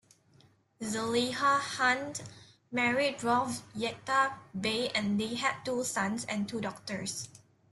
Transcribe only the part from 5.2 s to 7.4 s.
had two sons and two daughters.